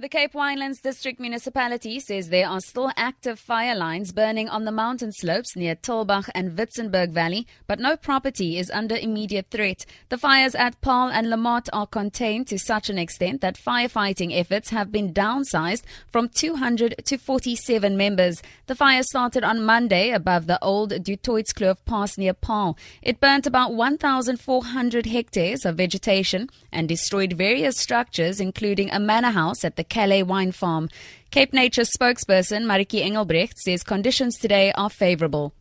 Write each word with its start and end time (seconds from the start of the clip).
The 0.00 0.08
Cape 0.08 0.32
Winelands 0.32 0.80
District 0.80 1.18
Municipality 1.18 1.98
says 1.98 2.28
there 2.28 2.48
are 2.48 2.60
still 2.60 2.92
active 2.96 3.36
fire 3.36 3.74
lines 3.74 4.12
burning 4.12 4.48
on 4.48 4.64
the 4.64 4.70
mountain 4.70 5.10
slopes 5.10 5.56
near 5.56 5.74
Tulbagh 5.74 6.28
and 6.36 6.56
Witzenberg 6.56 7.10
Valley, 7.10 7.48
but 7.66 7.80
no 7.80 7.96
property 7.96 8.58
is 8.58 8.70
under 8.70 8.94
immediate 8.94 9.50
threat. 9.50 9.84
The 10.08 10.16
fires 10.16 10.54
at 10.54 10.80
Paarl 10.80 11.10
and 11.10 11.28
La 11.28 11.34
Motte 11.34 11.68
are 11.72 11.84
contained 11.84 12.46
to 12.46 12.60
such 12.60 12.88
an 12.88 12.96
extent 12.96 13.40
that 13.40 13.58
firefighting 13.58 14.38
efforts 14.38 14.70
have 14.70 14.92
been 14.92 15.12
downsized 15.12 15.82
from 16.12 16.28
200 16.28 16.94
to 17.04 17.18
47 17.18 17.96
members. 17.96 18.40
The 18.68 18.76
fire 18.76 19.02
started 19.02 19.42
on 19.42 19.64
Monday 19.64 20.12
above 20.12 20.46
the 20.46 20.62
old 20.62 21.02
Du 21.02 21.16
Toitskloof 21.16 21.78
Pass 21.86 22.16
near 22.16 22.34
Paarl. 22.34 22.78
It 23.02 23.18
burnt 23.18 23.48
about 23.48 23.74
1,400 23.74 25.06
hectares 25.06 25.64
of 25.64 25.74
vegetation 25.74 26.50
and 26.70 26.88
destroyed 26.88 27.32
various 27.32 27.76
structures, 27.76 28.38
including 28.38 28.92
a 28.92 29.00
manor 29.00 29.32
house 29.32 29.64
at 29.64 29.74
the 29.74 29.87
Calais 29.88 30.22
Wine 30.22 30.52
Farm. 30.52 30.88
Cape 31.30 31.52
Nature 31.52 31.82
spokesperson 31.82 32.64
Mariki 32.64 33.02
Engelbrecht 33.02 33.58
says 33.58 33.82
conditions 33.82 34.38
today 34.38 34.72
are 34.72 34.90
favorable. 34.90 35.52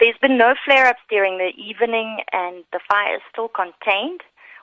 There's 0.00 0.18
been 0.20 0.36
no 0.36 0.54
flare 0.64 0.86
ups 0.86 1.00
during 1.08 1.38
the 1.38 1.52
evening 1.56 2.18
and 2.32 2.64
the 2.72 2.80
fire 2.90 3.16
is 3.16 3.22
still 3.30 3.48
contained. 3.48 4.20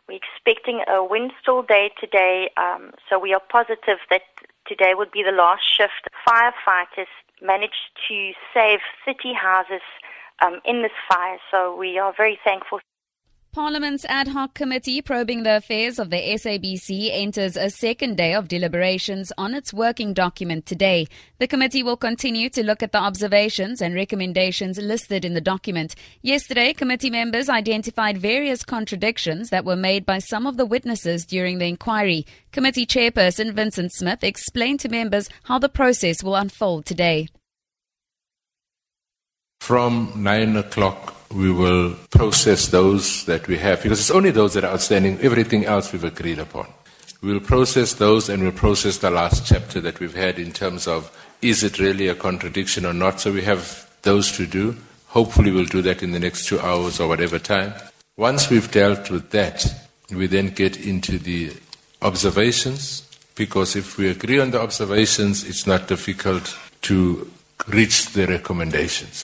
We're 0.10 0.20
expecting 0.20 0.82
a 0.88 1.04
windstill 1.04 1.62
day 1.62 1.92
today, 2.00 2.50
um, 2.58 2.92
so 3.08 3.20
we 3.20 3.34
are 3.34 3.40
positive 3.40 4.00
that 4.10 4.24
today 4.68 4.94
would 4.96 5.12
be 5.12 5.24
the 5.24 5.32
last 5.32 5.62
shift. 5.64 6.10
Firefighters 6.28 7.08
managed 7.42 7.94
to 8.08 8.32
save 8.54 8.80
30 9.06 9.34
houses 9.34 9.82
um, 10.42 10.60
in 10.66 10.82
this 10.82 10.92
fire, 11.08 11.38
so 11.52 11.76
we 11.76 11.98
are 12.00 12.14
very 12.16 12.40
thankful. 12.44 12.80
Parliament's 13.52 14.06
ad 14.06 14.28
hoc 14.28 14.54
committee 14.54 15.02
probing 15.02 15.42
the 15.42 15.58
affairs 15.58 15.98
of 15.98 16.12
the 16.12 16.18
SABC 16.18 17.10
enters 17.12 17.58
a 17.58 17.72
second 17.72 18.16
day 18.16 18.36
of 18.36 18.48
deliberations 18.48 19.32
on 19.40 19.56
its 19.56 19.74
working 19.74 20.14
document 20.14 20.68
today. 20.68 21.08
The 21.40 21.48
committee 21.48 21.82
will 21.82 21.98
continue 21.98 22.52
to 22.52 22.64
look 22.64 22.84
at 22.84 22.92
the 22.92 23.00
observations 23.00 23.82
and 23.82 23.96
recommendations 23.96 24.78
listed 24.78 25.26
in 25.26 25.34
the 25.34 25.42
document. 25.42 25.96
Yesterday, 26.22 26.74
committee 26.74 27.10
members 27.10 27.50
identified 27.50 28.20
various 28.20 28.64
contradictions 28.64 29.50
that 29.50 29.66
were 29.66 29.76
made 29.76 30.06
by 30.06 30.20
some 30.20 30.46
of 30.46 30.58
the 30.58 30.66
witnesses 30.68 31.26
during 31.26 31.58
the 31.58 31.66
inquiry. 31.66 32.28
Committee 32.52 32.86
chairperson 32.86 33.54
Vincent 33.54 33.92
Smith 33.92 34.24
explained 34.24 34.80
to 34.82 34.90
members 34.90 35.28
how 35.46 35.58
the 35.58 35.70
process 35.70 36.22
will 36.22 36.36
unfold 36.36 36.86
today. 36.86 37.28
From 39.60 40.12
9 40.16 40.56
o'clock 40.56 41.19
we 41.32 41.52
will 41.52 41.96
process 42.10 42.68
those 42.68 43.26
that 43.26 43.48
we 43.48 43.58
have 43.58 43.84
because 43.84 44.00
it's 44.00 44.12
only 44.12 44.32
those 44.32 44.54
that 44.56 44.64
are 44.64 44.74
outstanding. 44.74 45.20
Everything 45.22 45.66
else 45.66 45.92
we've 45.92 46.04
agreed 46.04 46.40
upon. 46.40 46.68
We'll 47.22 47.40
process 47.40 47.94
those 47.94 48.30
and 48.30 48.42
we'll 48.42 48.52
process 48.52 48.98
the 48.98 49.12
last 49.12 49.46
chapter 49.46 49.82
that 49.82 50.00
we've 50.00 50.16
had 50.16 50.40
in 50.40 50.52
terms 50.52 50.88
of 50.88 51.12
is 51.42 51.64
it 51.64 51.80
really 51.80 52.08
a 52.08 52.16
contradiction 52.16 52.86
or 52.86 52.94
not. 52.94 53.20
So 53.20 53.32
we 53.32 53.42
have 53.44 53.90
those 54.02 54.32
to 54.38 54.48
do. 54.48 54.76
Hopefully, 55.08 55.52
we'll 55.52 55.66
do 55.66 55.82
that 55.82 56.04
in 56.04 56.12
the 56.12 56.20
next 56.20 56.48
two 56.48 56.60
hours 56.60 57.00
or 57.00 57.08
whatever 57.08 57.40
time. 57.40 57.74
Once 58.18 58.50
we've 58.50 58.70
dealt 58.72 59.10
with 59.10 59.32
that, 59.32 59.66
we 60.12 60.28
then 60.28 60.48
get 60.50 60.78
into 60.78 61.18
the 61.18 61.52
observations 62.02 63.04
because 63.36 63.76
if 63.76 63.98
we 63.98 64.10
agree 64.10 64.40
on 64.40 64.52
the 64.52 64.62
observations, 64.62 65.44
it's 65.44 65.66
not 65.66 65.88
difficult 65.88 66.58
to 66.82 67.30
reach 67.68 68.12
the 68.12 68.28
recommendations. 68.28 69.24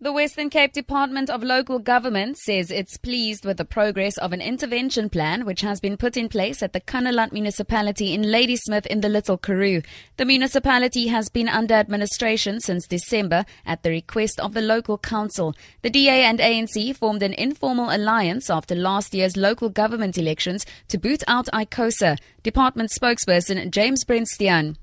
The 0.00 0.12
Western 0.12 0.48
Cape 0.48 0.72
Department 0.72 1.28
of 1.28 1.42
Local 1.42 1.80
Government 1.80 2.38
says 2.38 2.70
it's 2.70 2.96
pleased 2.96 3.44
with 3.44 3.56
the 3.56 3.64
progress 3.64 4.16
of 4.18 4.32
an 4.32 4.40
intervention 4.40 5.10
plan 5.10 5.44
which 5.44 5.62
has 5.62 5.80
been 5.80 5.96
put 5.96 6.16
in 6.16 6.28
place 6.28 6.62
at 6.62 6.72
the 6.72 6.80
Kannaland 6.80 7.32
municipality 7.32 8.14
in 8.14 8.22
Ladismith 8.22 8.86
in 8.86 9.00
the 9.00 9.08
Little 9.08 9.36
Karoo. 9.36 9.82
The 10.16 10.24
municipality 10.24 11.08
has 11.08 11.28
been 11.28 11.48
under 11.48 11.74
administration 11.74 12.60
since 12.60 12.86
December 12.86 13.44
at 13.66 13.82
the 13.82 13.90
request 13.90 14.38
of 14.38 14.54
the 14.54 14.60
local 14.60 14.98
council. 14.98 15.56
The 15.82 15.90
DA 15.90 16.22
and 16.22 16.38
ANC 16.38 16.94
formed 16.94 17.24
an 17.24 17.32
informal 17.32 17.90
alliance 17.90 18.48
after 18.48 18.76
last 18.76 19.14
year's 19.14 19.36
local 19.36 19.68
government 19.68 20.16
elections 20.16 20.64
to 20.90 20.98
boot 20.98 21.24
out 21.26 21.46
ICOSA. 21.46 22.18
Department 22.44 22.90
spokesperson 22.90 23.68
James-Brent 23.72 24.28
Styan. 24.28 24.76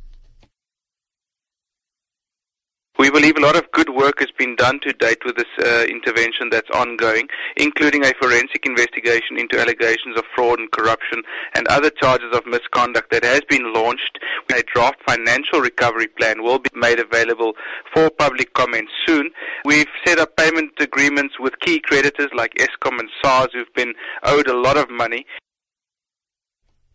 We 2.98 3.12
believe 3.12 3.36
a 3.36 3.42
lot 3.42 3.58
of 3.58 3.70
good 3.74 3.90
work 3.90 4.20
has 4.20 4.32
been 4.38 4.56
done 4.56 4.80
to 4.80 4.94
date 4.94 5.20
with 5.26 5.36
this 5.36 5.52
uh, 5.60 5.84
intervention 5.90 6.50
that's 6.50 6.70
ongoing, 6.70 7.28
including 7.58 8.06
a 8.06 8.14
forensic 8.22 8.66
investigation 8.66 9.38
into 9.38 9.60
allegations 9.60 10.18
of 10.18 10.24
fraud 10.34 10.60
and 10.60 10.72
corruption 10.72 11.22
and 11.56 11.68
other 11.68 11.90
charges 11.90 12.34
of 12.34 12.46
misconduct 12.46 13.12
that 13.12 13.26
has 13.26 13.42
been 13.50 13.74
launched. 13.74 14.18
A 14.50 14.64
draft 14.74 15.02
financial 15.06 15.60
recovery 15.60 16.08
plan 16.08 16.42
will 16.42 16.60
be 16.60 16.70
made 16.74 17.00
available 17.00 17.54
for 17.94 18.10
public 18.10 18.54
comment 18.54 18.88
soon. 19.06 19.30
We've 19.66 19.88
set 20.06 20.18
up 20.18 20.38
payment 20.38 20.72
agreements 20.80 21.36
with 21.38 21.60
key 21.60 21.82
creditors 21.82 22.30
like 22.34 22.56
Eskom 22.56 22.98
and 23.00 23.10
SARS 23.22 23.50
who've 23.52 23.74
been 23.76 23.94
owed 24.24 24.48
a 24.48 24.58
lot 24.58 24.78
of 24.78 24.90
money. 24.90 25.26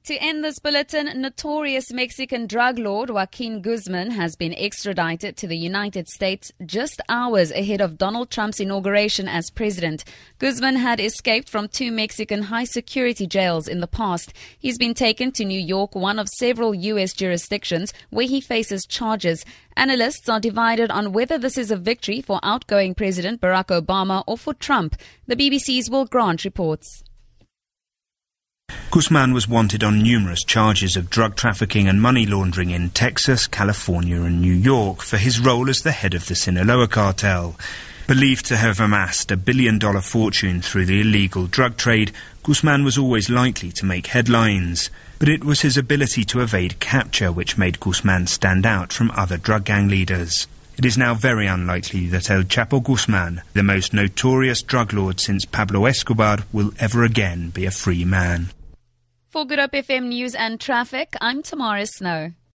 To 0.05 0.17
end 0.17 0.43
this 0.43 0.59
bulletin, 0.59 1.21
notorious 1.21 1.93
Mexican 1.93 2.47
drug 2.47 2.79
lord 2.79 3.11
Joaquin 3.11 3.61
Guzman 3.61 4.13
has 4.13 4.35
been 4.35 4.55
extradited 4.55 5.37
to 5.37 5.47
the 5.47 5.59
United 5.59 6.09
States 6.09 6.51
just 6.65 7.03
hours 7.11 7.51
ahead 7.51 7.83
of 7.83 7.99
Donald 7.99 8.31
Trump's 8.31 8.61
inauguration 8.61 9.29
as 9.29 9.51
president. 9.51 10.05
Guzman 10.39 10.77
had 10.77 11.01
escaped 11.01 11.51
from 11.51 11.69
two 11.69 11.93
Mexican 11.93 12.45
high 12.45 12.65
security 12.65 13.27
jails 13.27 13.69
in 13.69 13.81
the 13.81 13.87
past. 13.87 14.33
He's 14.59 14.79
been 14.79 14.95
taken 14.95 15.33
to 15.33 15.45
New 15.45 15.61
York, 15.61 15.95
one 15.95 16.19
of 16.19 16.31
several 16.31 16.75
U.S. 16.75 17.13
jurisdictions 17.13 17.93
where 18.09 18.27
he 18.27 18.41
faces 18.41 18.87
charges. 18.87 19.45
Analysts 19.77 20.31
are 20.31 20.41
divided 20.41 20.91
on 20.91 21.13
whether 21.13 21.37
this 21.37 21.59
is 21.59 21.71
a 21.71 21.77
victory 21.77 22.23
for 22.23 22.41
outgoing 22.43 22.95
President 22.95 23.39
Barack 23.43 23.67
Obama 23.67 24.25
or 24.27 24.39
for 24.39 24.55
Trump. 24.55 24.97
The 25.27 25.37
BBC's 25.37 25.91
Will 25.91 26.07
Grant 26.07 26.47
reports. 26.47 27.05
Guzman 28.91 29.33
was 29.33 29.47
wanted 29.47 29.85
on 29.85 30.03
numerous 30.03 30.43
charges 30.43 30.97
of 30.97 31.11
drug 31.11 31.37
trafficking 31.37 31.87
and 31.87 32.03
money 32.03 32.27
laundering 32.27 32.71
in 32.71 32.91
Texas, 32.91 33.47
California, 33.47 34.21
and 34.23 34.41
New 34.41 34.53
York 34.53 35.01
for 35.01 35.17
his 35.17 35.39
role 35.39 35.71
as 35.71 35.83
the 35.83 35.93
head 35.93 36.13
of 36.13 36.27
the 36.27 36.35
Sinaloa 36.35 36.89
cartel. 36.89 37.55
Believed 38.09 38.47
to 38.47 38.57
have 38.57 38.81
amassed 38.81 39.31
a 39.31 39.37
billion 39.37 39.79
dollar 39.79 40.01
fortune 40.01 40.61
through 40.61 40.87
the 40.87 41.03
illegal 41.03 41.47
drug 41.47 41.77
trade, 41.77 42.11
Guzman 42.43 42.83
was 42.83 42.99
always 42.99 43.31
likely 43.31 43.71
to 43.71 43.87
make 43.87 44.09
headlines. 44.09 44.91
But 45.21 45.29
it 45.29 45.45
was 45.45 45.61
his 45.61 45.77
ability 45.77 46.25
to 46.25 46.41
evade 46.41 46.81
capture 46.81 47.31
which 47.31 47.57
made 47.57 47.79
Guzman 47.79 48.27
stand 48.27 48.67
out 48.67 48.93
from 48.93 49.13
other 49.13 49.37
drug 49.37 49.67
gang 49.67 49.87
leaders. 49.87 50.49
It 50.77 50.85
is 50.85 50.99
now 50.99 51.15
very 51.15 51.47
unlikely 51.47 52.09
that 52.09 52.29
El 52.29 52.43
Chapo 52.43 52.83
Guzman, 52.83 53.43
the 53.53 53.63
most 53.63 53.93
notorious 53.95 54.63
drug 54.63 54.93
lord 54.93 55.21
since 55.21 55.45
Pablo 55.45 55.85
Escobar, 55.85 56.39
will 56.53 56.73
ever 56.81 57.05
again 57.05 57.51
be 57.51 57.67
a 57.67 57.71
free 57.71 58.05
man. 58.05 58.51
For 59.31 59.45
Good 59.45 59.61
Hope 59.61 59.71
FM 59.71 60.09
News 60.09 60.35
and 60.35 60.59
Traffic, 60.59 61.15
I'm 61.21 61.45
Tamara 61.45 61.87
Snow. 61.87 62.33